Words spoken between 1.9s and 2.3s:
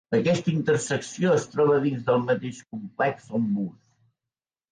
del